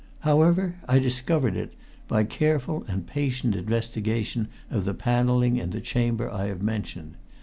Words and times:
However, 0.21 0.77
I 0.87 0.97
discovered 0.97 1.55
it 1.55 1.73
by 2.07 2.23
careful 2.23 2.83
and 2.87 3.05
patient 3.05 3.55
investigation 3.55 4.47
of 4.71 4.83
the 4.83 4.95
panelling 4.95 5.57
in 5.57 5.69
the 5.69 5.79
chamber 5.79 6.27
I 6.27 6.47
have 6.47 6.63
mentioned. 6.63 7.13